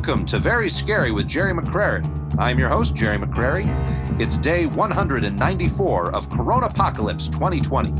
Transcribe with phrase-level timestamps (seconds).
[0.00, 2.02] Welcome to Very Scary with Gerry McCreary.
[2.38, 3.68] I'm your host, Gerry McCreary.
[4.18, 7.92] It's day 194 of Corona Apocalypse 2020.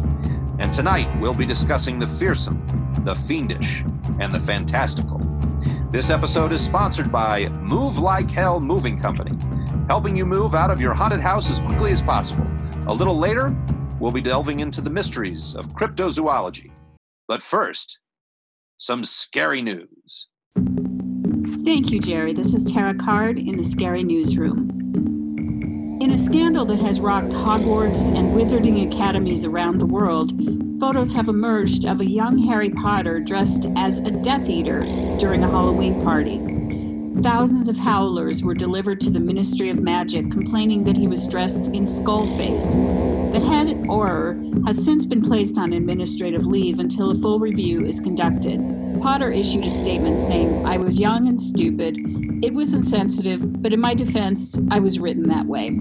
[0.59, 3.85] And tonight we'll be discussing the fearsome, the fiendish,
[4.19, 5.19] and the fantastical.
[5.93, 9.37] This episode is sponsored by Move Like Hell Moving Company,
[9.87, 12.47] helping you move out of your haunted house as quickly as possible.
[12.87, 13.55] A little later,
[14.01, 16.73] we'll be delving into the mysteries of cryptozoology.
[17.29, 17.99] But first,
[18.79, 20.29] some scary news.
[21.63, 22.33] Thank you, Gerry.
[22.33, 24.71] This is Tara Card in the Scary Newsroom.
[26.01, 30.33] In a scandal that has rocked Hogwarts and wizarding academies around the world,
[30.81, 34.81] photos have emerged of a young Harry Potter dressed as a Death Eater
[35.19, 36.60] during a Halloween party.
[37.23, 41.67] Thousands of howlers were delivered to the Ministry of Magic complaining that he was dressed
[41.67, 42.73] in Skullface.
[43.33, 48.01] The head Auror has since been placed on administrative leave until a full review is
[48.01, 48.59] conducted.
[49.03, 51.99] Potter issued a statement saying, I was young and stupid.
[52.43, 55.73] It was insensitive, but in my defense, I was written that way.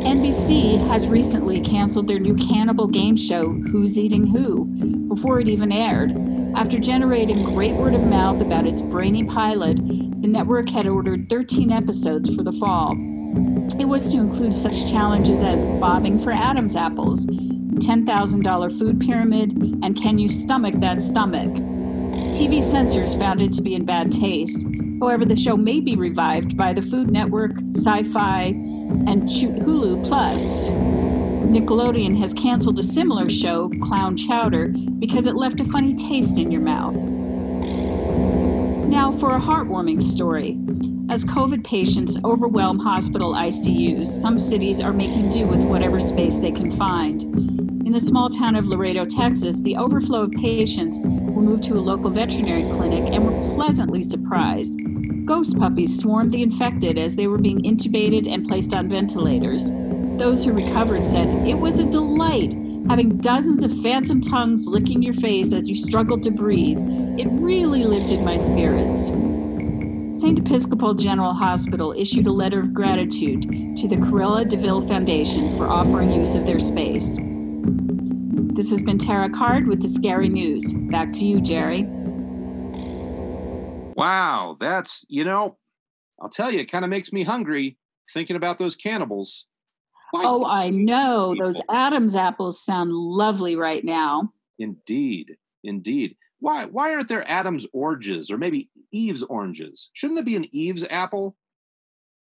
[0.00, 4.66] NBC has recently canceled their new cannibal game show, Who's Eating Who,
[5.08, 6.10] before it even aired.
[6.54, 11.72] After generating great word of mouth about its brainy pilot, the network had ordered 13
[11.72, 12.92] episodes for the fall.
[13.78, 19.96] It was to include such challenges as bobbing for Adam's apples, $10,000 food pyramid, and
[19.96, 21.50] can you stomach that stomach?
[22.34, 24.64] TV censors found it to be in bad taste.
[25.00, 28.46] However, the show may be revived by the Food Network, Sci Fi,
[29.06, 30.68] and Hulu Plus.
[31.50, 34.68] Nickelodeon has canceled a similar show, Clown Chowder,
[35.00, 36.94] because it left a funny taste in your mouth.
[38.86, 40.60] Now, for a heartwarming story.
[41.10, 46.52] As COVID patients overwhelm hospital ICUs, some cities are making do with whatever space they
[46.52, 47.24] can find.
[47.84, 51.82] In the small town of Laredo, Texas, the overflow of patients were moved to a
[51.82, 54.78] local veterinary clinic and were pleasantly surprised.
[55.24, 59.72] Ghost puppies swarmed the infected as they were being intubated and placed on ventilators.
[60.20, 62.52] Those who recovered said it was a delight
[62.90, 66.78] having dozens of phantom tongues licking your face as you struggled to breathe.
[67.18, 69.06] It really lifted my spirits.
[70.20, 70.38] St.
[70.38, 73.44] Episcopal General Hospital issued a letter of gratitude
[73.78, 77.16] to the Cruella de Vil Foundation for offering use of their space.
[78.54, 80.74] This has been Tara Card with the Scary News.
[80.74, 81.84] Back to you, Gerry.
[83.96, 85.56] Wow, that's, you know,
[86.20, 87.78] I'll tell you, it kind of makes me hungry
[88.12, 89.46] thinking about those cannibals.
[90.10, 91.32] Why oh, I know.
[91.32, 91.46] People?
[91.46, 94.32] Those Adam's apples sound lovely right now.
[94.58, 95.36] Indeed.
[95.64, 96.16] Indeed.
[96.40, 99.90] Why why aren't there Adam's oranges or maybe Eve's oranges?
[99.92, 101.36] Shouldn't there be an Eve's apple?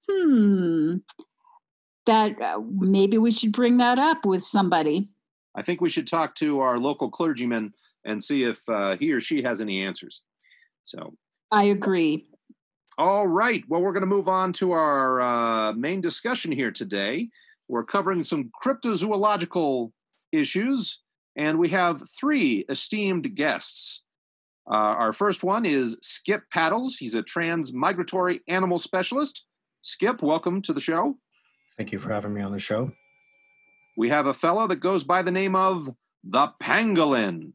[0.09, 0.97] Hmm.
[2.07, 5.09] That uh, maybe we should bring that up with somebody.
[5.55, 7.73] I think we should talk to our local clergyman
[8.05, 10.23] and see if uh, he or she has any answers.
[10.85, 11.15] So
[11.51, 12.27] I agree.
[12.99, 13.65] All right.
[13.69, 17.29] Well, we're going to move on to our uh, main discussion here today.
[17.69, 19.91] We're covering some cryptozoological
[20.33, 21.01] issues,
[21.37, 24.03] and we have three esteemed guests.
[24.71, 26.97] Uh, our first one is Skip Paddles.
[26.97, 29.45] He's a trans migratory animal specialist.
[29.83, 31.17] Skip, welcome to the show.
[31.77, 32.93] Thank you for having me on the show.
[33.97, 35.89] We have a fellow that goes by the name of
[36.23, 37.53] the Pangolin.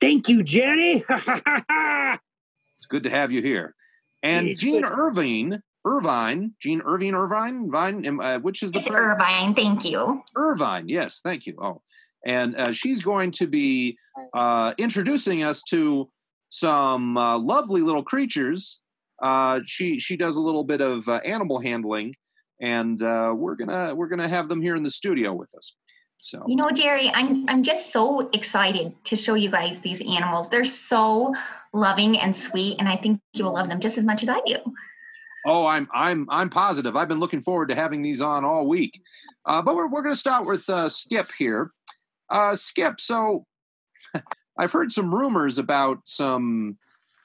[0.00, 1.04] Thank you, Jenny.
[1.08, 3.74] it's good to have you here.
[4.22, 9.54] And Gene Irvine, Irvine, Gene Irvine, Irvine, Vine, uh, which is the it's Irvine.
[9.54, 10.22] Thank you.
[10.36, 11.56] Irvine, yes, thank you.
[11.60, 11.82] Oh,
[12.26, 13.96] and uh, she's going to be
[14.34, 16.10] uh, introducing us to
[16.50, 18.80] some uh, lovely little creatures.
[19.22, 22.14] Uh, she she does a little bit of uh, animal handling,
[22.60, 25.74] and uh, we're gonna we're gonna have them here in the studio with us.
[26.18, 30.50] So you know, Gerry, I'm I'm just so excited to show you guys these animals.
[30.50, 31.34] They're so
[31.72, 34.40] loving and sweet, and I think you will love them just as much as I
[34.44, 34.56] do.
[35.46, 36.96] Oh, I'm I'm I'm positive.
[36.96, 39.00] I've been looking forward to having these on all week.
[39.46, 41.70] Uh, but we're we're going to start with uh, Skip here.
[42.28, 43.46] Uh, Skip, so
[44.58, 46.78] I've heard some rumors about some.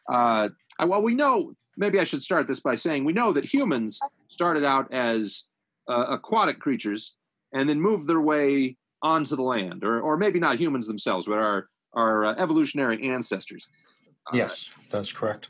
[0.09, 0.49] Uh,
[0.85, 1.53] well, we know.
[1.77, 5.43] Maybe I should start this by saying we know that humans started out as
[5.89, 7.15] uh, aquatic creatures
[7.53, 11.37] and then moved their way onto the land, or or maybe not humans themselves, but
[11.37, 13.67] our our uh, evolutionary ancestors.
[14.33, 15.49] Yes, that's correct.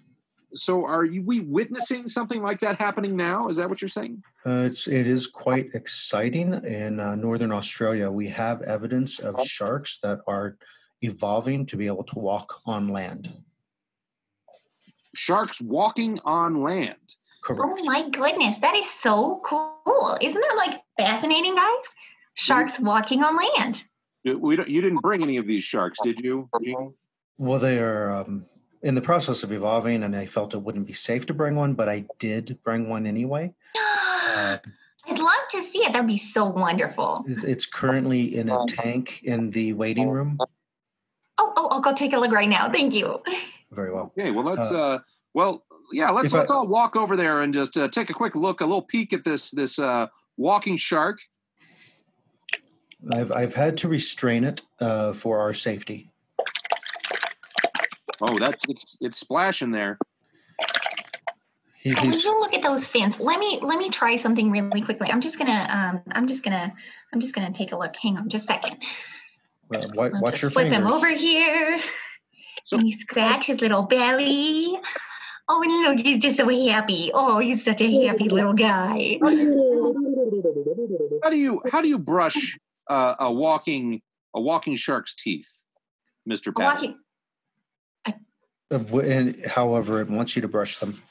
[0.56, 3.48] So, are you, we witnessing something like that happening now?
[3.48, 4.24] Is that what you're saying?
[4.46, 8.10] Uh, it's it is quite exciting in uh, northern Australia.
[8.10, 10.58] We have evidence of sharks that are
[11.02, 13.34] evolving to be able to walk on land.
[15.14, 16.96] Sharks walking on land.
[17.44, 17.62] Correct.
[17.64, 20.18] Oh my goodness, that is so cool!
[20.22, 21.84] Isn't that like fascinating, guys?
[22.34, 23.84] Sharks walking on land.
[24.24, 26.94] We don't, you didn't bring any of these sharks, did you, Gene?
[27.38, 28.46] Well, they are um,
[28.86, 31.74] in the process of evolving, and I felt it wouldn't be safe to bring one,
[31.74, 33.54] but I did bring one anyway.
[34.28, 34.58] Uh,
[35.08, 35.94] I'd love to see it.
[35.94, 37.24] That'd be so wonderful.
[37.26, 40.38] it's, it's currently in a tank in the waiting room.
[41.38, 42.70] Oh, oh, I'll go take a look right now.
[42.70, 43.22] Thank you.
[43.72, 44.12] Very well.
[44.18, 44.98] Okay, well let's uh,
[45.34, 48.60] well yeah let's let's all walk over there and just uh, take a quick look,
[48.60, 51.20] a little peek at this this uh, walking shark.
[53.14, 56.12] I've, I've had to restrain it uh, for our safety.
[58.22, 59.98] Oh, that's it's it's splashing there.
[61.82, 63.20] He, And he's, you look at those fins.
[63.20, 65.12] Let me let me try something really quickly.
[65.12, 66.74] I'm just gonna um I'm just gonna
[67.14, 67.96] I'm just gonna take a look.
[67.96, 68.78] Hang on just a second.
[69.76, 70.80] uh, wa- I'll watch just your flip fingers.
[70.80, 71.80] him over here.
[72.66, 74.80] So- Let me scratch his little belly.
[75.48, 77.12] Oh, and look, he's just so happy.
[77.14, 79.20] Oh, he's such a happy little guy.
[79.22, 79.30] How
[81.30, 82.58] do you how do you brush
[82.90, 84.02] uh, a walking
[84.34, 85.48] a walking shark's teeth,
[86.26, 86.74] Mister Pat?
[86.76, 86.98] Walking.
[88.08, 88.16] Uh, w- and,
[89.48, 91.02] however, it wants you to brush them.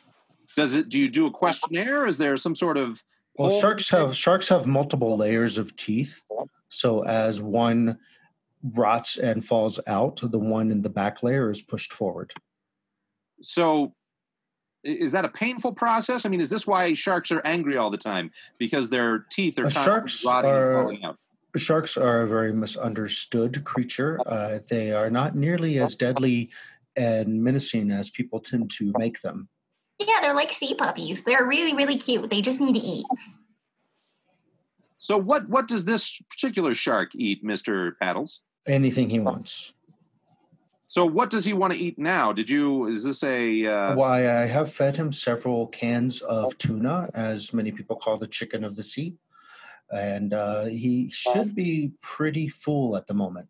[0.57, 0.89] Does it?
[0.89, 2.07] Do you do a questionnaire?
[2.07, 3.03] Is there some sort of
[3.37, 6.23] Well, sharks have sharks have multiple layers of teeth.
[6.69, 7.99] So as one
[8.73, 12.33] rots and falls out, the one in the back layer is pushed forward.
[13.43, 13.95] So,
[14.85, 16.25] is that a painful process?
[16.25, 19.67] I mean, is this why sharks are angry all the time because their teeth are
[19.67, 21.19] Uh, sharks rotting are- and falling out?
[21.57, 24.19] Sharks are a very misunderstood creature.
[24.27, 26.51] Uh, they are not nearly as deadly
[26.97, 29.49] and menacing as people tend to make them.
[29.99, 31.23] Yeah, they're like sea puppies.
[31.23, 32.29] They're really, really cute.
[32.31, 33.07] They just need to eat.
[34.99, 38.41] So, what what does this particular shark eat, Mister Paddles?
[38.67, 39.73] Anything he wants.
[40.87, 42.33] So, what does he want to eat now?
[42.33, 42.87] Did you?
[42.87, 43.67] Is this a?
[43.67, 48.27] Uh, Why I have fed him several cans of tuna, as many people call the
[48.27, 49.15] chicken of the sea,
[49.93, 53.49] and uh, he should be pretty full at the moment.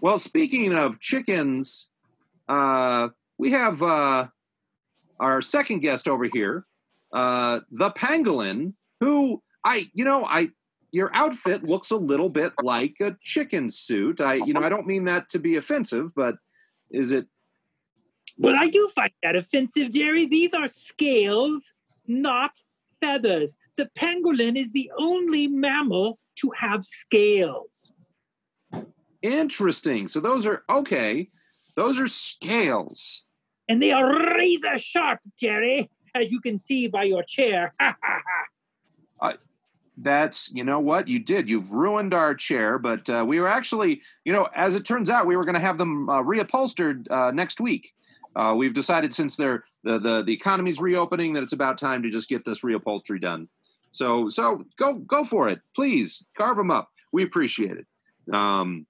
[0.00, 1.88] Well, speaking of chickens,
[2.48, 3.08] uh,
[3.38, 4.26] we have uh,
[5.18, 6.66] our second guest over here,
[7.12, 10.50] uh, the pangolin, who I, you know, I,
[10.92, 14.20] your outfit looks a little bit like a chicken suit.
[14.20, 16.36] I, you know, I don't mean that to be offensive, but
[16.90, 17.26] is it?
[18.38, 20.26] Well, I do find that offensive, Gerry.
[20.26, 21.72] These are scales,
[22.06, 22.52] not
[23.00, 23.56] feathers.
[23.76, 27.92] The pangolin is the only mammal to have scales.
[29.26, 30.06] Interesting.
[30.06, 31.28] So those are okay.
[31.74, 33.24] Those are scales.
[33.68, 37.74] And they are razor sharp, Gerry, as you can see by your chair.
[37.80, 38.46] Ha ha ha.
[39.98, 41.48] That's you know what you did.
[41.48, 45.26] You've ruined our chair, but uh, we were actually, you know, as it turns out,
[45.26, 47.94] we were going to have them uh, reupholstered uh, next week.
[48.34, 52.10] Uh, we've decided since they're the, the the economy's reopening that it's about time to
[52.10, 53.48] just get this reupholstery done.
[53.92, 56.90] So so go go for it, please carve them up.
[57.12, 57.86] We appreciate it.
[58.34, 58.86] Um,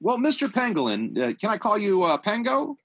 [0.00, 0.48] well, Mr.
[0.48, 2.78] Pangolin, uh, can I call you uh, Pango?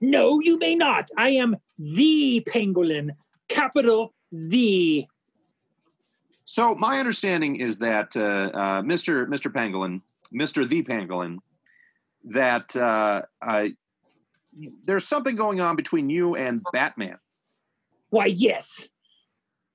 [0.00, 1.10] No, you may not.
[1.16, 3.10] I am the pangolin,
[3.48, 5.06] capital the.
[6.44, 9.26] So my understanding is that uh, uh, Mr.
[9.26, 9.52] Mr.
[9.52, 10.00] Pangolin,
[10.32, 10.68] Mr.
[10.68, 11.38] The Pangolin,
[12.24, 13.68] that uh, uh,
[14.84, 17.18] there's something going on between you and Batman.
[18.10, 18.88] Why, yes.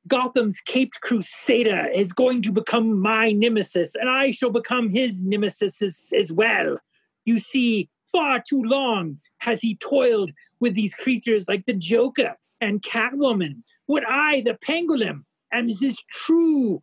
[0.08, 5.82] Gotham's caped crusader is going to become my nemesis, and I shall become his nemesis
[5.82, 6.78] as, as well.
[7.26, 12.82] You see, far too long has he toiled with these creatures like the Joker and
[12.82, 13.64] Catwoman.
[13.86, 16.82] When I, the pangolin, am his true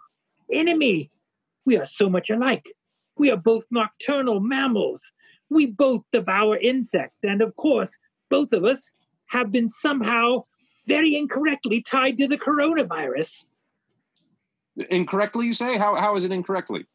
[0.51, 1.11] enemy.
[1.67, 2.67] We are so much alike.
[3.19, 5.13] We are both nocturnal mammals.
[5.51, 7.99] We both devour insects, and of course,
[8.31, 8.95] both of us
[9.27, 10.45] have been somehow
[10.91, 13.45] very incorrectly tied to the coronavirus.
[14.91, 15.79] Incorrectly, you say?
[15.79, 16.87] How how is it incorrectly?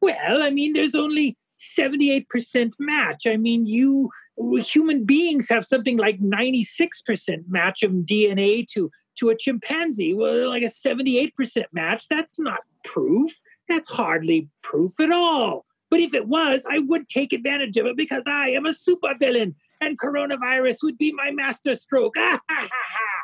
[0.00, 3.26] Well, I mean, there's only 78% match.
[3.26, 4.10] I mean, you
[4.74, 10.14] human beings have something like 96% match of DNA to to a chimpanzee.
[10.14, 13.32] Well, like a 78% match, that's not proof.
[13.68, 15.64] That's hardly proof at all.
[15.90, 19.54] But if it was, I would take advantage of it because I am a supervillain
[19.80, 22.14] and coronavirus would be my master stroke.
[22.20, 23.22] Ah, ha, ha, ha.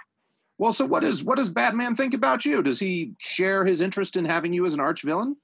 [0.59, 2.63] Well, so what does what does Batman think about you?
[2.63, 5.37] Does he share his interest in having you as an arch villain?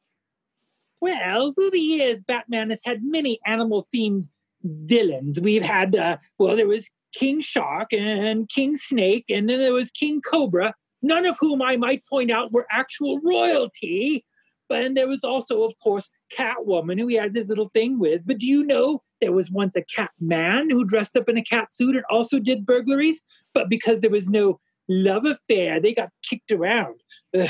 [1.01, 4.29] Well, through the years, Batman has had many animal themed
[4.63, 5.41] villains.
[5.41, 9.91] We've had, uh, well, there was King Shark and King Snake, and then there was
[9.91, 14.25] King Cobra, none of whom I might point out were actual royalty.
[14.73, 18.23] And there was also, of course, Catwoman, who he has his little thing with.
[18.27, 21.45] But do you know there was once a cat man who dressed up in a
[21.45, 23.23] cat suit and also did burglaries?
[23.53, 27.01] But because there was no love affair, they got kicked around.
[27.39, 27.49] Ugh,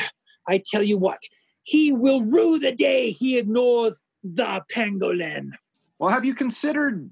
[0.49, 1.19] I tell you what,
[1.63, 5.51] he will rue the day he ignores the pangolin.
[5.99, 7.11] Well, have you considered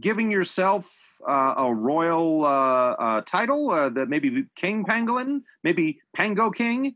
[0.00, 6.50] giving yourself uh, a royal uh, uh, title uh, that maybe King Pangolin, maybe Pango
[6.50, 6.94] King?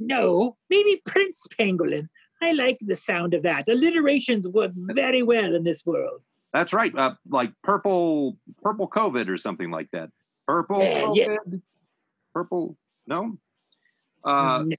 [0.00, 2.08] No, maybe Prince Pangolin.
[2.42, 3.68] I like the sound of that.
[3.68, 6.22] Alliterations work very well in this world.
[6.52, 10.10] That's right, uh, like purple, purple COVID or something like that.
[10.48, 11.58] Purple Yeah, COVID, yeah.
[12.34, 12.76] purple.
[13.06, 13.38] No.
[14.24, 14.76] Uh, No.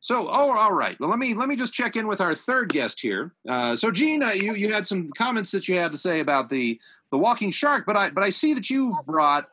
[0.00, 0.98] So, oh, all right.
[0.98, 3.34] Well, let me let me just check in with our third guest here.
[3.48, 6.48] Uh, so, Gene, uh, you you had some comments that you had to say about
[6.48, 6.80] the
[7.12, 9.48] the walking shark, but I but I see that you've brought.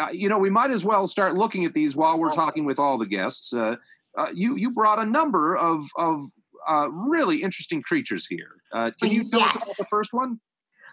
[0.00, 2.80] Uh, you know, we might as well start looking at these while we're talking with
[2.80, 3.54] all the guests.
[4.16, 6.20] Uh, you you brought a number of of
[6.68, 8.48] uh, really interesting creatures here.
[8.72, 10.40] Uh, can you tell us about the first one?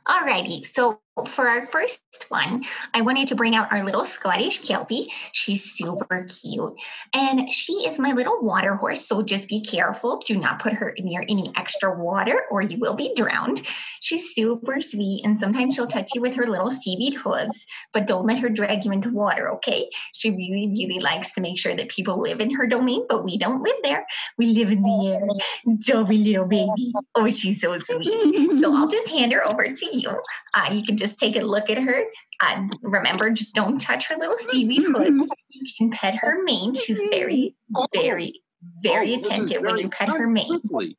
[0.07, 5.11] Alrighty, so for our first one, I wanted to bring out our little Scottish Kelpie.
[5.31, 6.73] She's super cute.
[7.13, 10.21] And she is my little water horse, so just be careful.
[10.25, 13.61] Do not put her near any extra water or you will be drowned.
[14.01, 18.25] She's super sweet, and sometimes she'll touch you with her little seaweed hooves, but don't
[18.25, 19.89] let her drag you into water, okay?
[20.13, 23.37] She really, really likes to make sure that people live in her domain, but we
[23.37, 24.05] don't live there.
[24.37, 25.75] We live in the air.
[25.85, 26.93] Don't little baby.
[27.15, 28.61] Oh, she's so sweet.
[28.61, 30.09] So I'll just hand her over to you.
[30.53, 32.03] Uh, you can just take a look at her.
[32.39, 35.21] Uh, remember, just don't touch her little seaweed hoods.
[35.49, 36.73] You can pet her mane.
[36.73, 37.55] She's very,
[37.93, 38.41] very,
[38.81, 40.47] very Oh, attentive when you pet her mane.
[40.47, 40.97] Bristly.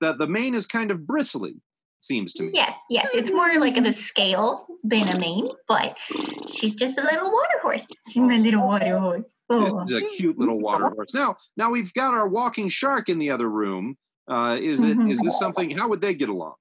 [0.00, 1.54] The the mane is kind of bristly,
[2.00, 2.50] seems to me.
[2.52, 3.08] Yes, yes.
[3.14, 5.96] It's more like of a scale than a mane, but
[6.46, 7.86] she's just a little water horse.
[8.10, 9.42] She's my little water horse.
[9.48, 9.84] Oh.
[9.86, 11.14] This is a cute little water horse.
[11.14, 13.96] Now, now we've got our walking shark in the other room.
[14.28, 15.70] Uh, is it is this something?
[15.70, 16.54] How would they get along?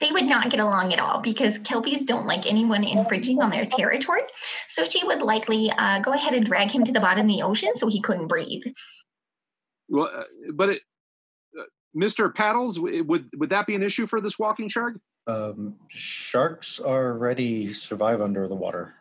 [0.00, 3.66] They would not get along at all because kelpies don't like anyone infringing on their
[3.66, 4.22] territory.
[4.68, 7.42] So she would likely uh, go ahead and drag him to the bottom of the
[7.42, 8.62] ocean so he couldn't breathe.
[9.88, 10.80] Well, uh, but it,
[11.58, 11.64] uh,
[11.96, 12.34] Mr.
[12.34, 14.98] Paddles, would would that be an issue for this walking shark?
[15.26, 18.94] Um, sharks already survive under the water.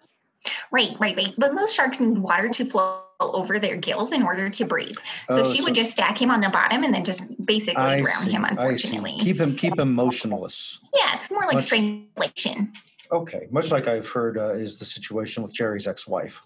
[0.71, 1.33] Right, right, right.
[1.37, 4.95] But most sharks need water to flow over their gills in order to breathe.
[5.29, 8.01] So Oh, she would just stack him on the bottom and then just basically I
[8.01, 8.51] drown see, him, I see.
[8.53, 9.17] unfortunately.
[9.19, 10.79] Keep him keep him motionless.
[10.95, 12.73] Yeah, it's more like Much- strangulation.
[13.11, 16.41] Okay, much like I've heard uh, is the situation with Gerry's ex-wife.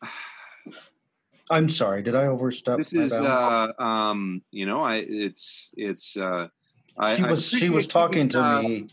[1.50, 2.78] I'm sorry, did I overstep?
[2.78, 6.16] This is, uh, um, you know, I it's it's.
[6.16, 6.46] Uh,
[6.96, 8.88] I, she I was she was talking to uh, me.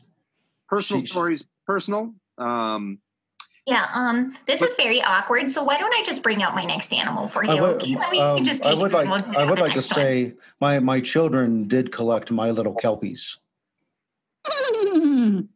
[0.67, 2.15] Personal she- stories, personal.
[2.39, 2.97] Um,
[3.67, 5.51] Yeah, um, this is very awkward.
[5.51, 7.51] So why don't I just bring out my next animal for you?
[7.51, 9.79] I would, okay, let me um, just I take would like I would like to
[9.79, 9.81] one.
[9.81, 13.37] say my my children did collect my little kelpies.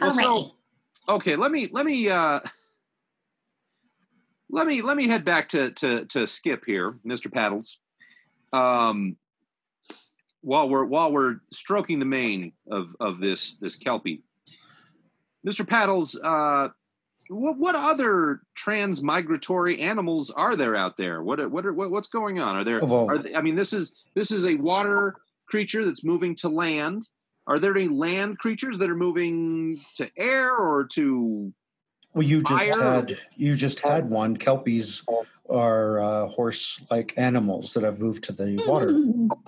[0.00, 0.52] Well, so- Alrighty.
[1.08, 2.40] okay, let me let me uh,
[4.50, 7.32] let me let me head back to to to Skip here, Mr.
[7.32, 7.78] Paddles.
[8.52, 9.16] Um,
[10.40, 14.22] while we're while we're stroking the mane of of this this kelpie,
[15.46, 15.66] Mr.
[15.66, 16.68] Paddles, uh,
[17.28, 21.22] what what other transmigratory animals are there out there?
[21.22, 22.56] What what are what, what's going on?
[22.56, 22.84] Are there?
[22.84, 27.08] Are they, I mean, this is this is a water creature that's moving to land.
[27.46, 31.52] Are there any land creatures that are moving to air or to?
[32.14, 32.82] well, you just fire?
[32.82, 34.36] had you just had one.
[34.36, 35.02] Kelpies
[35.50, 39.44] are uh, horse-like animals that have moved to the water.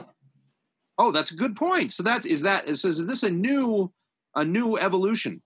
[0.98, 1.92] Oh, that's a good point.
[1.92, 3.92] So that is that is, is this a new
[4.34, 5.42] a new evolution?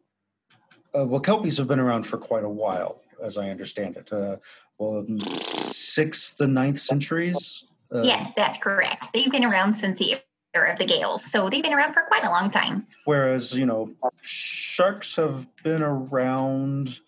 [0.96, 4.12] Uh, well, kelpies have been around for quite a while, as I understand it.
[4.12, 4.36] Uh,
[4.78, 7.64] well, sixth and ninth centuries.
[7.94, 9.08] Uh, yes, that's correct.
[9.12, 10.16] They've been around since the
[10.54, 12.86] era of the Gaels, so they've been around for quite a long time.
[13.04, 13.90] Whereas, you know,
[14.22, 17.00] sharks have been around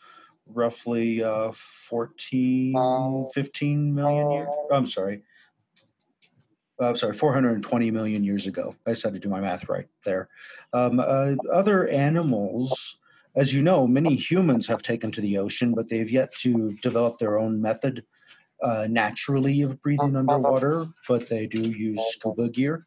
[0.46, 4.48] roughly uh, 14, 15 million years.
[4.72, 5.22] I'm sorry.
[6.80, 8.74] Uh, I'm sorry, 420 million years ago.
[8.86, 10.28] I just had to do my math right there.
[10.72, 12.98] Um, uh, other animals,
[13.34, 17.18] as you know, many humans have taken to the ocean, but they've yet to develop
[17.18, 18.04] their own method
[18.62, 22.86] uh, naturally of breathing underwater, but they do use scuba gear.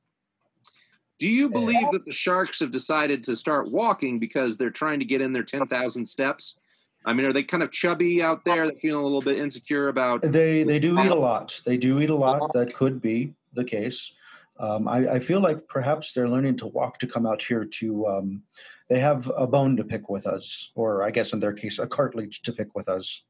[1.17, 5.05] Do you believe that the sharks have decided to start walking because they're trying to
[5.05, 6.59] get in their ten thousand steps?
[7.05, 8.67] I mean, are they kind of chubby out there?
[8.67, 10.21] They're feeling a little bit insecure about.
[10.21, 11.61] They they do eat a lot.
[11.65, 12.51] They do eat a lot.
[12.53, 14.13] That could be the case.
[14.59, 18.07] Um, I, I feel like perhaps they're learning to walk to come out here to.
[18.07, 18.43] Um,
[18.89, 21.87] they have a bone to pick with us, or I guess in their case, a
[21.87, 23.23] cartilage to pick with us.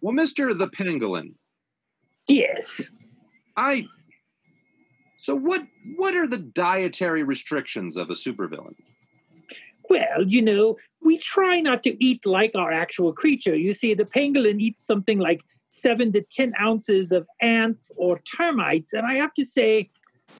[0.00, 1.34] Well, Mister the Pangolin,
[2.28, 2.82] Yes.
[3.56, 3.86] I.
[5.18, 5.62] So what?
[5.96, 8.74] What are the dietary restrictions of a supervillain?
[9.88, 13.54] Well, you know, we try not to eat like our actual creature.
[13.54, 18.92] You see, the pangolin eats something like seven to 10 ounces of ants or termites.
[18.92, 19.90] And I have to say,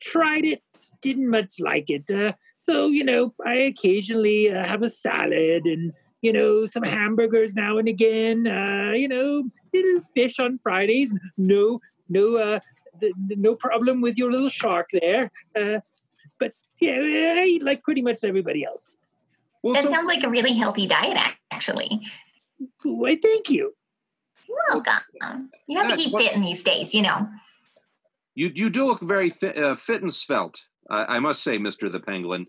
[0.01, 0.63] tried it,
[1.03, 2.11] didn't much like it.
[2.11, 5.93] Uh, so, you know, I occasionally uh, have a salad and,
[6.23, 8.47] you know, some hamburgers now and again.
[8.47, 9.43] Uh, you know,
[9.75, 11.15] little fish on Fridays.
[11.37, 12.61] No, no, uh,
[13.01, 15.31] th- no problem with your little shark there.
[15.55, 15.81] Uh,
[16.39, 18.97] but, yeah, I eat like pretty much everybody else.
[19.63, 21.17] Well, That so, sounds like a really healthy diet,
[21.53, 22.01] actually.
[22.85, 23.75] Why, thank you.
[24.49, 25.49] You're welcome.
[25.67, 27.29] You have to keep what- fit in these days, you know.
[28.35, 30.67] you you do look very thi- uh, fit and svelte.
[30.93, 32.47] I I must say, Mister the Penguin.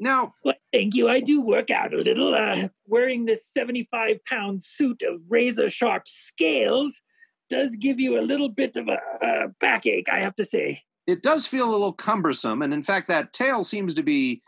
[0.00, 1.08] Now, Well, thank you.
[1.08, 2.34] I do work out a little.
[2.34, 7.00] Uh, wearing this 75 pound suit of razor sharp scales
[7.48, 10.82] does give you a little bit of a, a backache, I have to say.
[11.06, 14.42] it does feel a little cumbersome, and in fact, that tail seems to be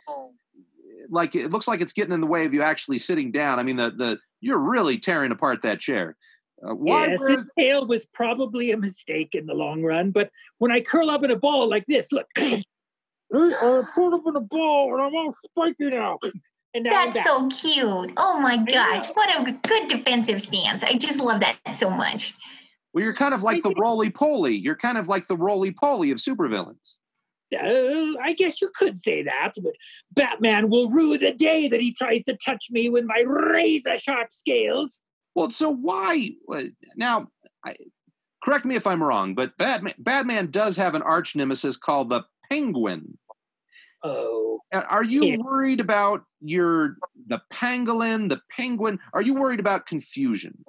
[1.10, 3.60] like it looks like it's getting in the way of you actually sitting down.
[3.60, 6.16] I mean, the the you're really tearing apart that chair.
[6.66, 10.72] Uh, yes, were- the tail was probably a mistake in the long run, but when
[10.72, 12.26] I curl up in a ball like this, look,
[13.35, 16.18] I curled up in a ball and I'm all spiky now.
[16.75, 18.12] And now I'm That's so cute.
[18.16, 20.83] Oh my gosh, what a good defensive stance.
[20.83, 22.35] I just love that so much.
[22.92, 24.56] well, you're kind of like the roly poly.
[24.56, 26.97] You're kind of like the roly poly of supervillains.
[27.54, 29.75] Uh, I guess you could say that, but
[30.12, 34.33] Batman will rue the day that he tries to touch me with my razor sharp
[34.33, 35.00] scales.
[35.35, 36.62] Well, so why uh,
[36.97, 37.28] now?
[37.64, 37.75] I,
[38.45, 42.23] correct me if I'm wrong, but Batman, Batman does have an arch nemesis called the
[42.50, 43.19] Penguin.
[44.03, 45.37] Oh, Are you Yeah.
[45.38, 48.99] worried about your the pangolin, the penguin?
[49.12, 50.65] Are you worried about confusion?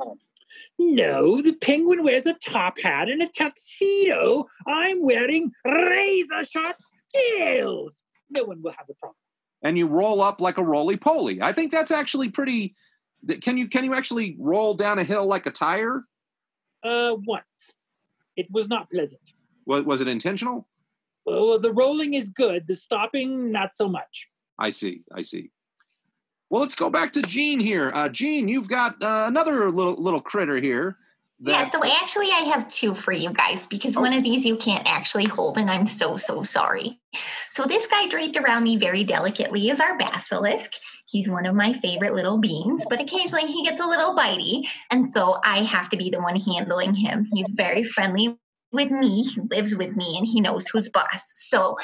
[0.80, 4.46] no, the penguin wears a top hat and a tuxedo.
[4.68, 8.02] I'm wearing razor sharp scales.
[8.30, 9.16] No one will have a problem.
[9.64, 11.42] And you roll up like a roly poly.
[11.42, 12.76] I think that's actually pretty.
[13.42, 16.04] Can you can you actually roll down a hill like a tire?
[16.84, 17.72] Uh, once.
[18.36, 19.22] It was not pleasant.
[19.66, 20.68] Was, was it intentional?
[21.28, 24.30] Well, the rolling is good, the stopping, not so much.
[24.58, 25.04] I see.
[25.14, 25.52] I see.
[26.50, 27.92] Well, let's go back to Gene here.
[27.94, 30.98] Uh, Gene, you've got uh, another little little critter here.
[31.40, 34.02] Yeah, so actually, I have two for you guys because Oh.
[34.02, 37.00] one of these you can't actually hold, and I'm so, so sorry.
[37.52, 40.72] So, this guy draped around me very delicately is our basilisk.
[41.08, 45.12] He's one of my favorite little beings, but occasionally he gets a little bitey, and
[45.12, 47.28] so I have to be the one handling him.
[47.34, 48.40] He's very friendly
[48.72, 51.22] with me, he lives with me, and he knows who's boss.
[51.36, 51.78] So,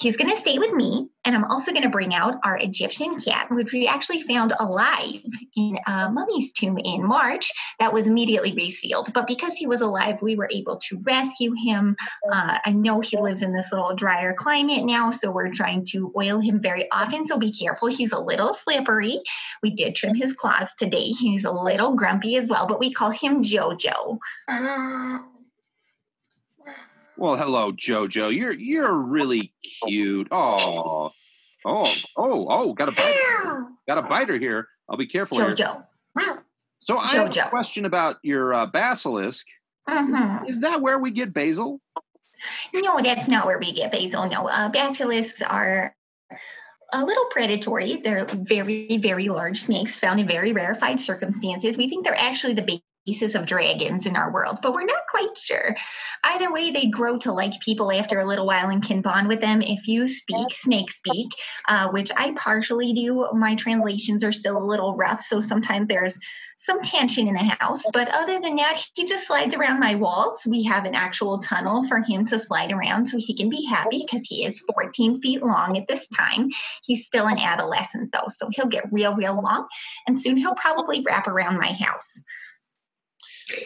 [0.00, 3.20] He's going to stay with me, and I'm also going to bring out our Egyptian
[3.20, 5.20] cat, which we actually found alive
[5.54, 9.12] in a mummy's tomb in March that was immediately resealed.
[9.12, 11.96] But because he was alive, we were able to rescue him.
[12.32, 16.10] Uh, I know he lives in this little drier climate now, so we're trying to
[16.16, 17.26] oil him very often.
[17.26, 17.88] So be careful.
[17.88, 19.20] He's a little slippery.
[19.62, 21.08] We did trim his claws today.
[21.08, 24.18] He's a little grumpy as well, but we call him JoJo.
[27.20, 28.34] Well, hello, Jojo.
[28.34, 29.52] You're you're really
[29.84, 30.28] cute.
[30.30, 31.10] Oh,
[31.66, 32.72] oh, oh, oh!
[32.72, 33.66] Got a biter.
[33.86, 34.68] Got a biter here.
[34.88, 35.54] I'll be careful here.
[35.54, 35.84] JoJo.
[36.78, 37.50] So I have a Jojo.
[37.50, 39.46] question about your uh, basilisk.
[39.86, 40.48] Mhm.
[40.48, 41.82] Is that where we get basil?
[42.74, 44.26] No, that's not where we get basil.
[44.26, 45.94] No, uh, basilisks are
[46.94, 47.96] a little predatory.
[48.02, 51.76] They're very, very large snakes found in very rarefied circumstances.
[51.76, 52.62] We think they're actually the
[53.06, 55.74] basis of dragons in our world, but we're not quite sure.
[56.24, 59.40] Either way, they grow to like people after a little while and can bond with
[59.40, 61.28] them if you speak snake speak,
[61.68, 63.28] uh, which I partially do.
[63.32, 66.18] My translations are still a little rough, so sometimes there's
[66.56, 67.80] some tension in the house.
[67.92, 70.42] But other than that, he just slides around my walls.
[70.46, 74.04] We have an actual tunnel for him to slide around so he can be happy
[74.04, 76.48] because he is 14 feet long at this time.
[76.84, 79.66] He's still an adolescent though, so he'll get real, real long,
[80.06, 82.20] and soon he'll probably wrap around my house.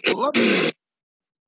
[0.07, 0.71] Well, let me-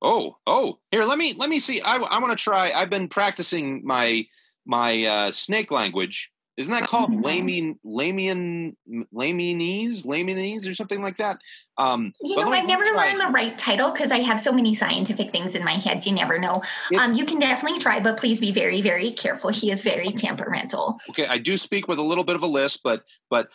[0.03, 0.79] oh, oh!
[0.91, 1.81] Here, let me let me see.
[1.81, 2.71] I, I want to try.
[2.73, 4.27] I've been practicing my
[4.67, 6.31] my uh, snake language.
[6.57, 7.23] Isn't that called Mhm.
[7.23, 8.75] Lamian Lamian
[9.15, 11.39] Lamianese Lamianese or something like that?
[11.77, 15.31] Um, You know, I've never learned the right title because I have so many scientific
[15.31, 16.07] things in my head.
[16.07, 16.63] You never know.
[16.91, 19.51] It- Um, you can definitely try, but please be very, very careful.
[19.51, 20.99] He is very temperamental.
[21.11, 23.49] Okay, I do speak with a little bit of a lisp, but but.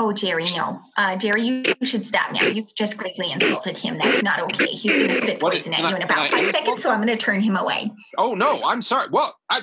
[0.00, 0.80] Oh, Gerry, no.
[0.96, 2.44] Uh, Gerry, you should stop now.
[2.44, 3.98] You've just greatly insulted him.
[3.98, 4.66] That's not okay.
[4.66, 7.16] He's going to spit poison at you in about five seconds, so I'm going to
[7.16, 7.90] turn him away.
[8.16, 9.08] Oh no, I'm sorry.
[9.10, 9.62] Well, I.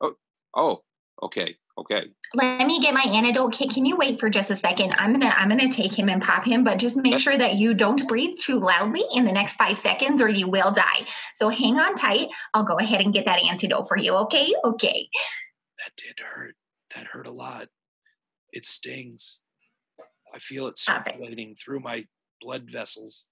[0.00, 0.14] Oh,
[0.56, 0.82] oh,
[1.22, 2.06] okay, okay.
[2.34, 3.70] Let me get my antidote kit.
[3.70, 4.92] Can you wait for just a second?
[4.98, 7.74] I'm gonna I'm gonna take him and pop him, but just make sure that you
[7.74, 11.06] don't breathe too loudly in the next five seconds or you will die.
[11.36, 12.30] So hang on tight.
[12.54, 14.52] I'll go ahead and get that antidote for you, okay?
[14.64, 15.08] Okay.
[15.78, 16.56] That did hurt.
[16.96, 17.68] That hurt a lot.
[18.52, 19.42] It stings.
[20.34, 22.04] I feel it circulating through my
[22.40, 23.26] blood vessels.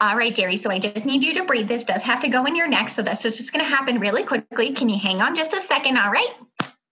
[0.00, 0.56] All right, Gerry.
[0.56, 1.68] So I just need you to breathe.
[1.68, 2.88] This does have to go in your neck.
[2.88, 4.72] So this is just going to happen really quickly.
[4.72, 5.96] Can you hang on just a second?
[5.98, 6.34] All right.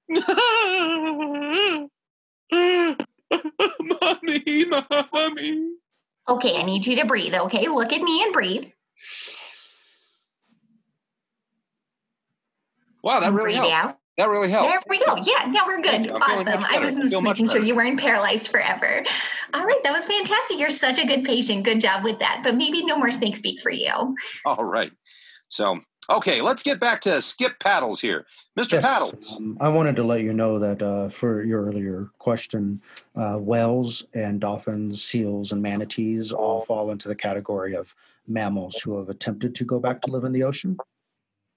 [3.80, 4.66] mommy,
[5.12, 5.72] mommy.
[6.28, 7.34] Okay, I need you to breathe.
[7.34, 8.66] Okay, look at me and breathe.
[13.02, 13.72] Wow, that And really breathe helped.
[13.72, 13.98] out.
[14.20, 14.68] That really helped.
[14.68, 15.16] There we go.
[15.16, 16.04] Yeah, now we're good.
[16.04, 16.14] you.
[16.14, 16.64] I'm feeling Awesome.
[16.68, 19.02] I was just feel making sure you weren't paralyzed forever.
[19.54, 20.58] All right, that was fantastic.
[20.58, 21.64] You're such a good patient.
[21.64, 22.42] Good job with that.
[22.44, 24.14] But maybe no more snake speak for you.
[24.44, 24.92] All right.
[25.48, 25.80] So,
[26.10, 28.26] okay, let's get back to Skip Paddles here.
[28.58, 28.74] Mr.
[28.74, 29.38] Yes, Paddles.
[29.38, 32.82] um, I wanted to let you know that uh, for your earlier question,
[33.16, 37.94] uh, whales and dolphins, seals, and manatees all fall into the category of
[38.28, 40.76] mammals who have attempted to go back to live in the ocean.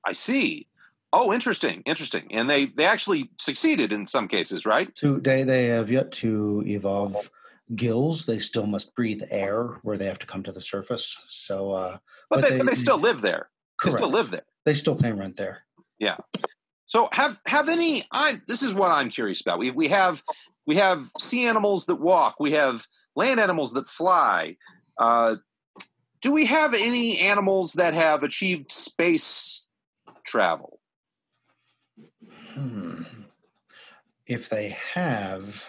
[0.06, 0.67] I see.
[1.15, 2.28] Oh, interesting, interesting.
[2.32, 4.93] And they they actually succeeded in some cases, right?
[4.95, 7.30] Today they have yet to evolve
[7.76, 8.26] gills.
[8.26, 11.15] They still must breathe air where they have to come to the surface.
[11.28, 11.97] So, uh,
[12.30, 13.49] But, But they, they- but they still live there.
[13.84, 14.45] They still live there.
[14.65, 15.65] they still pay rent there.
[15.99, 16.17] Yeah.
[16.86, 18.04] So have have any?
[18.12, 19.60] I this is what I'm curious about.
[19.60, 20.23] We we have
[20.65, 22.36] we have sea animals that walk.
[22.39, 24.58] We have land animals that fly.
[24.97, 25.36] Uh,
[26.21, 29.67] do we have any animals that have achieved space
[30.26, 30.73] travel?
[32.54, 33.04] Hmm.
[34.26, 35.66] If they have,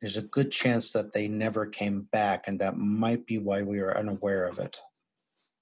[0.00, 3.78] there's a good chance that they never came back, and that might be why we
[3.80, 4.78] are unaware of it.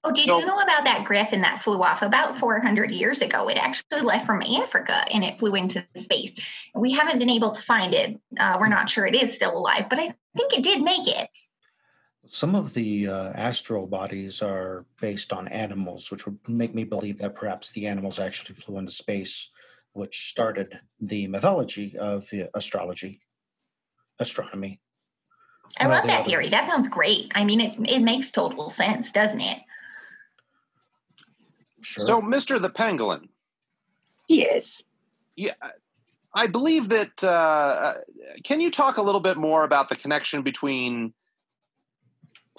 [0.03, 3.47] Oh, did So- you know about that griffin that flew off about 400 years ago?
[3.49, 6.33] It actually left from Africa and it flew into space.
[6.73, 8.19] We haven't been able to find it.
[8.39, 11.29] Uh, we're not sure it is still alive, but I think it did make it.
[12.27, 17.19] Some of the uh, astral bodies are based on animals, which would make me believe
[17.19, 19.51] that perhaps the animals actually flew into space,
[19.93, 23.21] which started the mythology of uh, astrology,
[24.19, 24.79] astronomy.
[25.77, 26.49] I love the that theory.
[26.49, 27.31] That sounds great.
[27.35, 29.59] I mean, it, it makes total sense, doesn't it?
[31.81, 32.05] Sure.
[32.05, 33.29] So, Mister the Pangolin,
[34.27, 34.83] Yes.
[35.35, 35.53] yeah,
[36.33, 37.23] I believe that.
[37.23, 37.93] Uh,
[38.43, 41.13] can you talk a little bit more about the connection between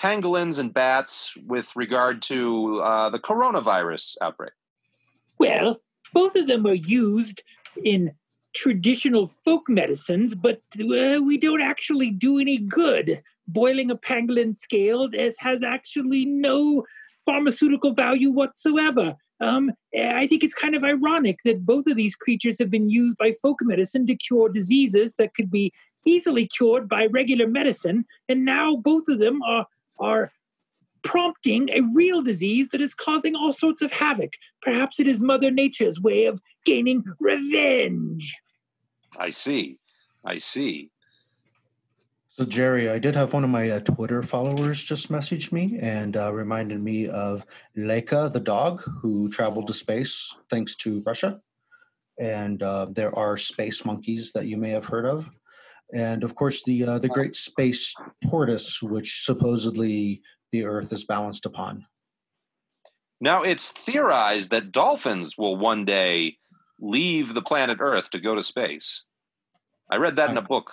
[0.01, 4.53] pangolins and bats with regard to uh, the coronavirus outbreak?
[5.39, 5.81] Well,
[6.13, 7.43] both of them are used
[7.85, 8.13] in
[8.55, 13.23] traditional folk medicines, but uh, we don't actually do any good.
[13.49, 16.85] Boiling a pangolin scale as has actually no
[17.25, 19.17] pharmaceutical value whatsoever.
[19.41, 23.17] Um, I think it's kind of ironic that both of these creatures have been used
[23.17, 25.73] by folk medicine to cure diseases that could be
[26.05, 29.67] easily cured by regular medicine, and now both of them are
[29.99, 30.33] are
[31.03, 34.35] prompting a real disease that is causing all sorts of havoc.
[34.61, 38.37] Perhaps it is Mother Nature's way of gaining revenge.
[39.19, 39.79] I see.
[40.25, 40.91] I see.
[42.31, 46.17] So, Gerry, I did have one of my uh, Twitter followers just message me and
[46.17, 47.45] uh, reminded me of
[47.77, 51.41] Laika, the dog who traveled to space thanks to Russia.
[52.19, 55.29] And uh, there are space monkeys that you may have heard of.
[55.93, 57.95] And of course, the uh, the great space
[58.31, 61.87] tortoise, which supposedly the Earth is balanced upon.
[63.21, 66.37] Now, it's theorized that dolphins will one day
[66.81, 69.07] leave the planet Earth to go to space.
[69.91, 70.73] I read that in a book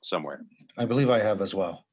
[0.00, 0.42] somewhere.
[0.76, 1.84] I believe I have as well.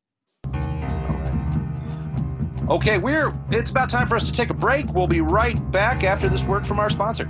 [2.67, 4.91] Okay, we're it's about time for us to take a break.
[4.91, 7.29] We'll be right back after this word from our sponsor.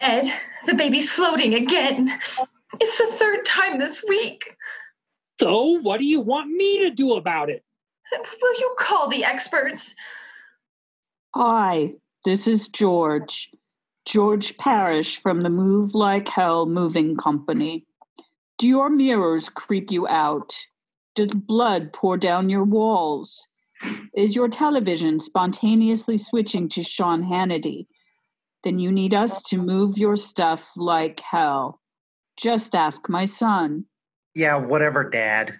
[0.00, 0.32] Ed,
[0.66, 2.18] the baby's floating again.
[2.80, 4.56] It's the third time this week.
[5.42, 7.64] So, what do you want me to do about it?
[8.12, 9.92] Will you call the experts?
[11.34, 13.50] Hi, this is George.
[14.04, 17.84] George Parrish from the Move Like Hell Moving Company.
[18.56, 20.56] Do your mirrors creep you out?
[21.16, 23.48] Does blood pour down your walls?
[24.14, 27.88] Is your television spontaneously switching to Sean Hannity?
[28.62, 31.80] Then you need us to move your stuff like hell.
[32.36, 33.86] Just ask my son.
[34.34, 35.54] Yeah, whatever, Dad.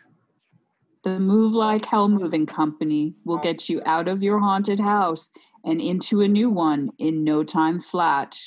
[1.04, 5.28] The Move Like Hell Moving Company will get you out of your haunted house
[5.64, 8.38] and into a new one in no time flat.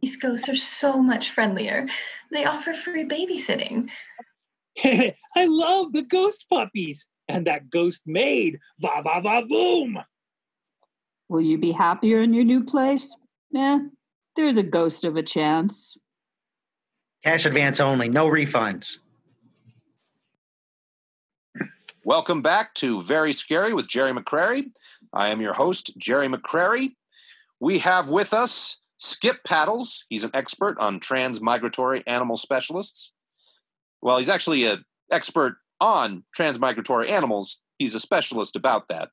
[0.00, 1.86] These ghosts are so much friendlier.
[2.30, 3.90] They offer free babysitting.
[4.84, 8.58] I love the ghost puppies and that ghost maid.
[8.80, 9.98] Va va va boom.
[11.28, 13.14] Will you be happier in your new place?
[13.54, 13.80] Eh,
[14.36, 15.98] there's a ghost of a chance.
[17.24, 18.98] Cash advance only, no refunds.
[22.02, 24.70] Welcome back to Very Scary with Gerry McCreary.
[25.12, 26.92] I am your host, Gerry McCreary.
[27.60, 30.06] We have with us Skip Paddles.
[30.08, 33.12] He's an expert on transmigratory animal specialists.
[34.00, 34.82] Well, he's actually an
[35.12, 37.60] expert on transmigratory animals.
[37.78, 39.10] He's a specialist about that.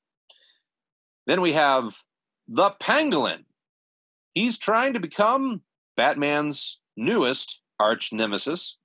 [1.25, 1.93] Then we have
[2.47, 3.43] the Pangolin.
[4.33, 5.61] He's trying to become
[5.97, 8.77] Batman's newest arch nemesis.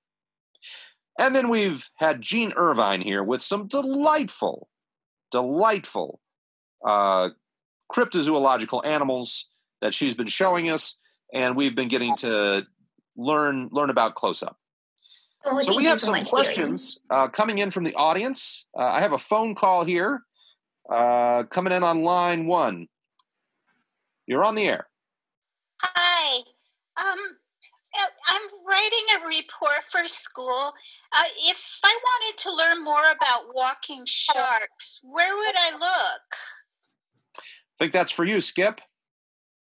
[1.18, 4.68] And then we've had Jean Irvine here with some delightful,
[5.30, 6.20] delightful
[6.84, 7.30] uh,
[7.90, 9.48] cryptozoological animals
[9.80, 10.98] that she's been showing us,
[11.32, 12.66] and we've been getting to
[13.16, 14.56] learn learn about close up.
[15.44, 18.66] Oh, So we have some questions uh, coming in from the audience.
[18.78, 20.22] Uh, I have a phone call here
[20.88, 22.86] uh, coming in on line one.
[24.26, 24.86] You're on the air.
[25.80, 26.42] Hi.
[26.96, 27.18] Um,
[27.94, 30.72] I'm writing a report for school.
[31.12, 36.22] Uh, if I wanted to learn more about walking sharks, where would I look?
[37.38, 38.80] I think that's for you, Skip.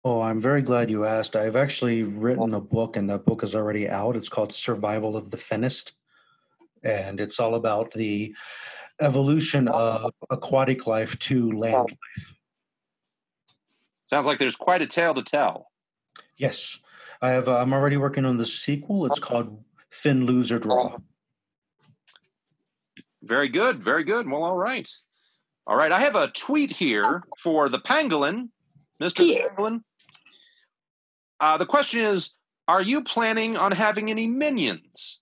[0.04, 1.36] Oh, I'm very glad you asked.
[1.36, 4.16] I've actually written a book, and that book is already out.
[4.16, 5.92] It's called Survival of the Fittest.
[6.82, 8.34] And it's all about the
[9.00, 12.34] evolution of aquatic life to land life.
[14.04, 15.70] Sounds like there's quite a tale to tell.
[16.36, 16.80] Yes.
[17.20, 17.48] I have.
[17.48, 19.06] Uh, I'm already working on the sequel.
[19.06, 20.98] It's called Fin Lose or Draw.
[23.24, 24.28] Very good, very good.
[24.30, 24.88] Well, all right.
[25.66, 28.48] All right, I have a tweet here for the pangolin,
[29.02, 29.28] Mr.
[29.28, 29.48] Yeah.
[29.48, 29.82] Pangolin.
[31.40, 32.36] Uh, the question is
[32.68, 35.20] Are you planning on having any minions?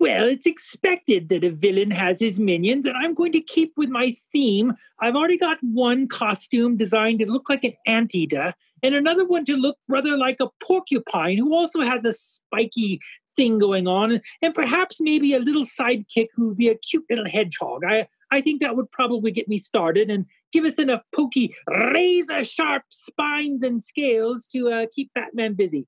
[0.00, 3.90] Well, it's expected that a villain has his minions, and I'm going to keep with
[3.90, 4.74] my theme.
[4.98, 9.56] I've already got one costume designed to look like an anteater, and another one to
[9.56, 13.00] look rather like a porcupine who also has a spiky
[13.36, 17.28] thing going on, and perhaps maybe a little sidekick who would be a cute little
[17.28, 17.82] hedgehog.
[17.88, 22.44] I, I think that would probably get me started and give us enough pokey, razor
[22.44, 25.86] sharp spines and scales to uh, keep Batman busy.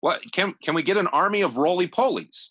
[0.00, 2.50] What can can we get an army of roly polies?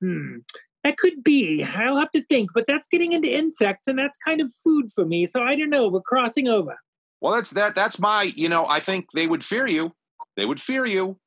[0.00, 0.38] Hmm.
[0.84, 1.64] That could be.
[1.64, 5.04] I'll have to think, but that's getting into insects, and that's kind of food for
[5.04, 5.26] me.
[5.26, 5.88] So I don't know.
[5.88, 6.78] We're crossing over.
[7.20, 7.74] Well, that's that.
[7.74, 8.32] That's my.
[8.34, 9.94] You know, I think they would fear you.
[10.36, 11.18] They would fear you,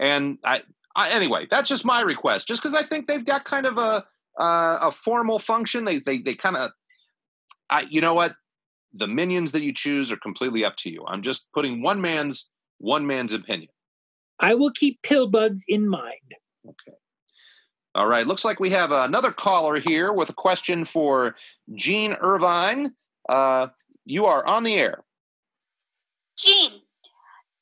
[0.00, 0.62] and I.
[0.94, 2.48] I anyway, that's just my request.
[2.48, 4.04] Just because I think they've got kind of a
[4.40, 5.84] uh, a formal function.
[5.84, 6.70] They they they kind of.
[7.68, 7.86] I.
[7.90, 8.34] You know what?
[8.92, 11.04] The minions that you choose are completely up to you.
[11.06, 13.68] I'm just putting one man's one man's opinion.
[14.40, 16.34] I will keep pill bugs in mind.
[16.66, 16.96] Okay.
[17.94, 18.26] All right.
[18.26, 21.34] Looks like we have another caller here with a question for
[21.74, 22.92] Gene Irvine.
[23.28, 23.68] Uh,
[24.04, 25.02] you are on the air.
[26.36, 26.82] Jean,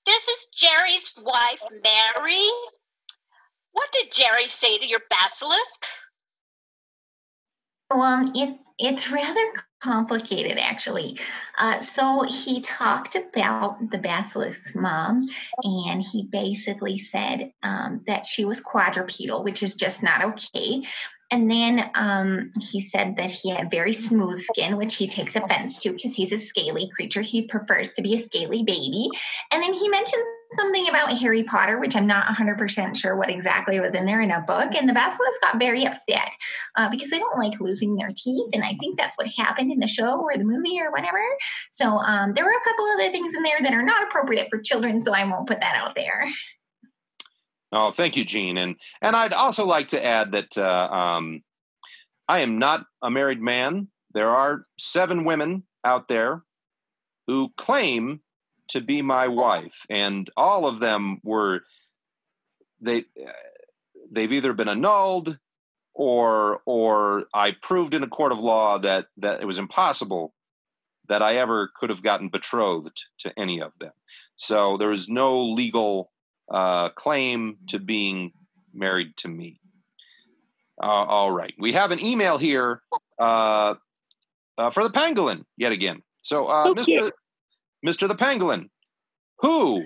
[0.04, 2.48] this is Gerry's wife, Mary.
[3.72, 5.86] What did Gerry say to your basilisk?
[7.90, 11.18] Well, it's it's rather complicated actually.
[11.58, 15.28] Uh, so he talked about the basilisk's mom,
[15.62, 20.82] and he basically said um, that she was quadrupedal, which is just not okay.
[21.34, 25.78] And then um, he said that he had very smooth skin, which he takes offense
[25.78, 27.22] to because he's a scaly creature.
[27.22, 29.08] He prefers to be a scaly baby.
[29.50, 30.22] And then he mentioned
[30.56, 34.30] something about Harry Potter, which I'm not 100% sure what exactly was in there in
[34.30, 34.76] a book.
[34.76, 36.30] And the basilisk got very upset
[36.76, 38.50] uh, because they don't like losing their teeth.
[38.52, 41.20] And I think that's what happened in the show or the movie or whatever.
[41.72, 44.60] So um, there were a couple other things in there that are not appropriate for
[44.60, 46.28] children, so I won't put that out there.
[47.74, 48.56] Oh, thank you, Gene.
[48.56, 51.42] And and I'd also like to add that uh, um,
[52.28, 53.88] I am not a married man.
[54.12, 56.44] There are seven women out there
[57.26, 58.20] who claim
[58.68, 61.62] to be my wife, and all of them were
[62.80, 63.06] they
[64.12, 65.38] they've either been annulled
[65.94, 70.32] or or I proved in a court of law that that it was impossible
[71.08, 73.92] that I ever could have gotten betrothed to any of them.
[74.36, 76.12] So there is no legal
[76.50, 78.32] uh, claim to being
[78.72, 79.56] married to me.
[80.82, 81.54] Uh, all right.
[81.58, 82.82] We have an email here
[83.18, 83.74] uh,
[84.58, 86.02] uh, for the pangolin yet again.
[86.22, 86.98] So, uh, Okay.
[86.98, 87.12] Mr.
[87.86, 88.08] Mr.
[88.08, 88.70] the Pangolin,
[89.40, 89.84] who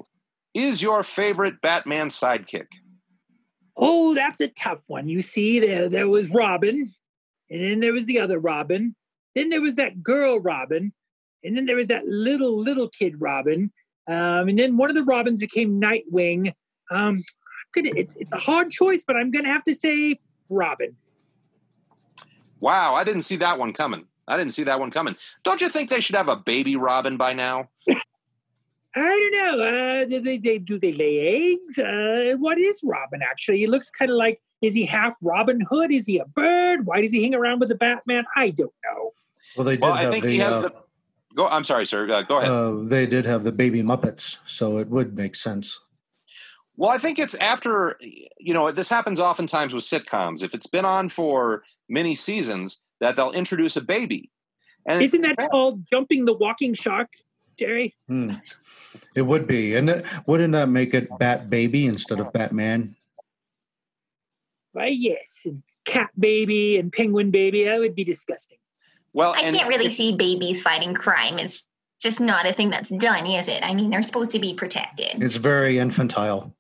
[0.55, 2.69] is your favorite Batman sidekick?
[3.77, 5.09] Oh, that's a tough one.
[5.09, 6.93] You see, there there was Robin,
[7.51, 8.95] and then there was the other Robin.
[9.35, 10.93] Then there was that girl Robin,
[11.43, 13.73] and then there was that little little kid Robin.
[14.09, 16.53] Um, and then one of the Robins became Nightwing.
[16.91, 20.19] Um, I'm gonna, it's it's a hard choice, but I'm gonna have to say
[20.49, 20.97] Robin.
[22.61, 24.07] Wow, I didn't see that one coming.
[24.27, 25.17] I didn't see that one coming.
[25.43, 27.69] Don't you think they should have a baby Robin by now?
[28.97, 29.65] I don't know.
[29.65, 31.79] Uh, do they, they do they lay eggs?
[31.79, 33.59] Uh, what is Robin actually?
[33.59, 35.93] He looks kind of like is he half Robin Hood?
[35.93, 36.87] Is he a bird?
[36.87, 38.25] Why does he hang around with the Batman?
[38.35, 39.13] I don't know.
[39.57, 40.75] Well, they did Well, I think the, he has uh, the.
[41.39, 41.47] Go.
[41.47, 42.11] I'm sorry, sir.
[42.11, 42.51] Uh, go ahead.
[42.51, 45.79] uh, they did have the baby Muppets, so it would make sense.
[46.77, 47.97] Well, I think it's after,
[48.41, 50.43] you know, this happens oftentimes with sitcoms.
[50.43, 54.33] If it's been on for many seasons, that they'll introduce a baby.
[54.85, 57.09] And Isn't that called jumping the walking shark,
[57.57, 57.95] Gerry?
[58.09, 58.33] Hmm.
[59.15, 62.97] It would be, and it, wouldn't that make it Bat Baby instead of Batman?
[64.73, 65.43] Why, yes.
[65.45, 67.63] And cat baby and penguin baby.
[67.63, 68.59] That would be disgusting.
[69.19, 71.41] Well, I can't really see babies fighting crime.
[71.41, 71.67] It's
[72.01, 73.65] just not a thing that's done, is it?
[73.65, 75.21] I mean, they're supposed to be protected.
[75.21, 76.55] It's very infantile.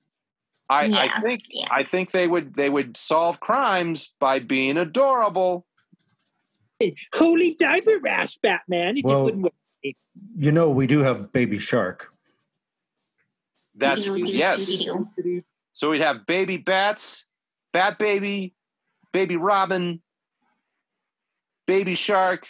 [0.69, 1.69] I, I think yeah.
[1.71, 5.67] I think they would they would solve crimes by being adorable.
[6.81, 8.97] Hey, Holy diaper rash, Batman.
[8.99, 9.95] It Well- just.
[10.37, 12.09] You know, we do have Baby Shark.
[13.77, 14.85] That's yes.
[15.71, 17.25] So we'd have baby bats,
[17.73, 18.53] bat baby,
[19.13, 20.03] baby robin,
[21.69, 22.47] baby shark,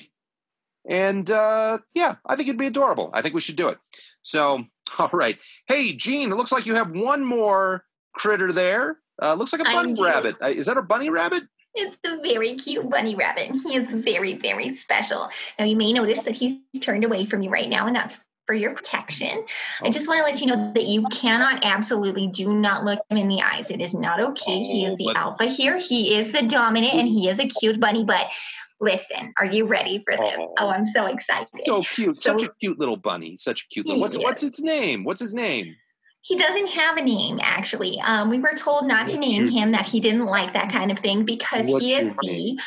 [0.88, 3.10] and uh, yeah, I think it'd be adorable.
[3.12, 3.76] I think we should do it.
[4.22, 4.64] So,
[4.98, 5.38] all right.
[5.66, 9.00] Hey, Gene, it looks like you have one more critter there.
[9.20, 10.36] Uh, looks like a bunny rabbit.
[10.42, 11.42] Uh, is that a bunny rabbit?
[11.74, 13.50] It's a very cute bunny rabbit.
[13.64, 15.28] He is very, very special.
[15.58, 18.54] Now, you may notice that he's turned away from you right now, and that's for
[18.54, 19.44] your protection.
[19.82, 23.18] I just want to let you know that you cannot, absolutely do not look him
[23.18, 23.70] in the eyes.
[23.70, 24.62] It is not okay.
[24.62, 25.76] he Oh, is the but- alpha here.
[25.78, 28.04] He is the dominant, and he is a cute bunny.
[28.04, 28.26] But
[28.80, 30.34] listen, are you ready for this?
[30.38, 30.54] Oh.
[30.58, 31.48] Oh, I'm so excited.
[31.64, 32.22] So cute.
[32.22, 33.36] Such So- a cute little bunny.
[33.36, 34.00] Such a cute little.
[34.00, 35.04] What's, what's its name?
[35.04, 35.74] What's his name?
[36.22, 37.98] He doesn't have a name, actually.
[38.00, 39.52] Um, we were told not to name Cute.
[39.52, 42.56] him, that he didn't like that kind of thing because he is his name?
[42.56, 42.60] the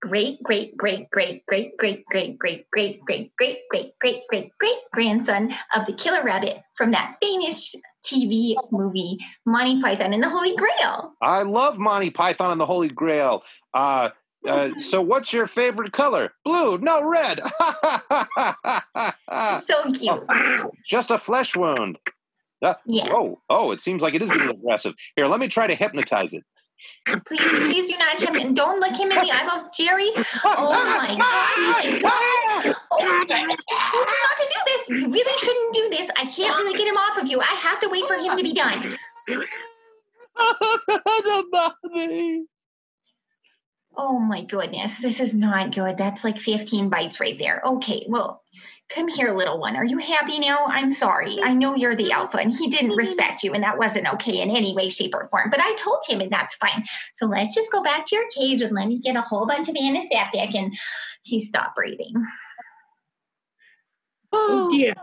[0.00, 4.78] great, great, great, great, great, great, great, great, great, great, great, great, great, great, great
[4.92, 7.74] grandson of the killer rabbit from that famous
[8.04, 11.12] TV movie, Monty Python and the Holy Grail.
[11.20, 13.42] I love Monty Python and the Holy Grail.
[13.74, 14.10] Uh,
[14.46, 16.32] uh, so, what's your favorite color?
[16.44, 16.78] Blue?
[16.78, 17.40] No, red.
[19.66, 20.22] So cute.
[20.88, 21.98] Just a flesh wound.
[22.62, 23.08] Uh, Yeah.
[23.12, 23.70] Oh, oh!
[23.70, 24.94] It seems like it is getting aggressive.
[25.14, 26.42] Here, let me try to hypnotize it.
[27.26, 30.10] Please, please do not him and don't look him in the eyeballs, Gerry.
[30.44, 31.16] Oh my
[32.02, 32.76] God.
[32.92, 34.88] Oh, you not to do this.
[35.00, 36.10] You really shouldn't do this.
[36.16, 37.40] I can't really get him off of you.
[37.40, 38.96] I have to wait for him to be done.
[41.50, 42.46] Bother me.
[43.96, 45.96] Oh my goodness, this is not good.
[45.96, 47.62] That's like 15 bites right there.
[47.64, 48.42] Okay, well,
[48.90, 49.74] come here, little one.
[49.74, 50.66] Are you happy now?
[50.66, 51.38] I'm sorry.
[51.42, 52.98] I know you're the alpha and he didn't mm-hmm.
[52.98, 55.48] respect you, and that wasn't okay in any way, shape, or form.
[55.50, 56.84] But I told him, and that's fine.
[57.14, 59.68] So let's just go back to your cage and let me get a whole bunch
[59.68, 60.54] of antiseptic.
[60.54, 60.76] And
[61.22, 62.12] he stopped breathing.
[64.32, 64.94] Oh, oh dear.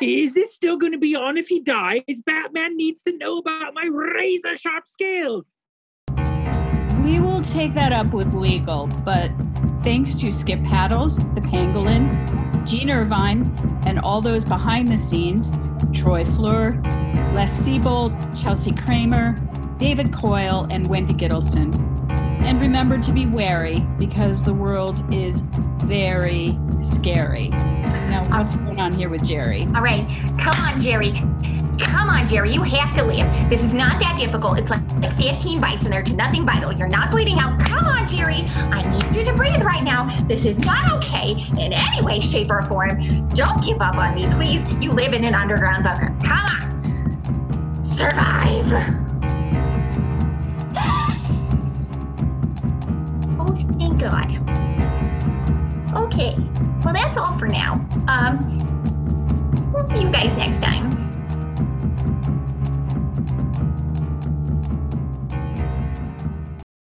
[0.00, 2.02] Is this still going to be on if he dies?
[2.26, 5.54] Batman needs to know about my razor sharp scales.
[7.08, 9.30] We will take that up with legal, but
[9.82, 13.50] thanks to Skip Paddles, the Pangolin, Gene Irvine,
[13.86, 15.52] and all those behind the scenes
[15.94, 16.84] Troy Fluhr,
[17.32, 19.40] Les Seabolt, Chelsea Kramer,
[19.78, 21.74] David Coile, and Wendy Gittleson.
[22.10, 25.40] And remember to be wary because the world is
[25.86, 27.48] very scary.
[27.48, 29.62] Now, uh, what's going on here with Gerry?
[29.74, 31.12] All right, come on, Gerry.
[31.78, 32.52] Come on, Gerry.
[32.52, 33.50] You have to live.
[33.50, 34.58] This is not that difficult.
[34.58, 36.72] It's like, like 15 bites and they're to nothing vital.
[36.72, 37.60] You're not bleeding out.
[37.60, 38.44] Come on, Gerry.
[38.72, 40.24] I need you to breathe right now.
[40.26, 43.28] This is not okay in any way, shape, or form.
[43.28, 44.64] Don't give up on me, please.
[44.82, 46.14] You live in an underground bunker.
[46.24, 47.84] Come on.
[47.84, 48.72] Survive.
[53.40, 54.47] Oh, thank God.
[55.98, 56.36] Okay.
[56.84, 57.74] Well, that's all for now.
[58.06, 61.07] Um, we'll see you guys next time.